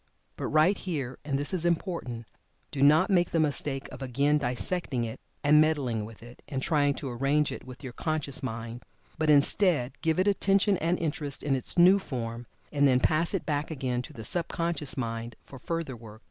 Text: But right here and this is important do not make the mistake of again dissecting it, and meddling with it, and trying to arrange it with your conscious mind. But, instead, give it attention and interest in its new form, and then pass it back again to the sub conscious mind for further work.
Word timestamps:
But 0.35 0.47
right 0.47 0.75
here 0.75 1.19
and 1.23 1.37
this 1.37 1.53
is 1.53 1.63
important 1.63 2.25
do 2.71 2.81
not 2.81 3.11
make 3.11 3.29
the 3.29 3.39
mistake 3.39 3.87
of 3.91 4.01
again 4.01 4.39
dissecting 4.39 5.03
it, 5.05 5.19
and 5.43 5.61
meddling 5.61 6.05
with 6.05 6.23
it, 6.23 6.41
and 6.47 6.59
trying 6.59 6.95
to 6.95 7.09
arrange 7.11 7.51
it 7.51 7.67
with 7.67 7.83
your 7.83 7.93
conscious 7.93 8.41
mind. 8.41 8.81
But, 9.19 9.29
instead, 9.29 9.93
give 10.01 10.17
it 10.17 10.27
attention 10.27 10.77
and 10.79 10.97
interest 10.97 11.43
in 11.43 11.55
its 11.55 11.77
new 11.77 11.99
form, 11.99 12.47
and 12.71 12.87
then 12.87 12.99
pass 12.99 13.35
it 13.35 13.45
back 13.45 13.69
again 13.69 14.01
to 14.01 14.11
the 14.13 14.25
sub 14.25 14.47
conscious 14.47 14.97
mind 14.97 15.35
for 15.45 15.59
further 15.59 15.95
work. 15.95 16.19